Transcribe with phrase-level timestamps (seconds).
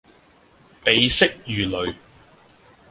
[0.83, 1.93] 鼻息如雷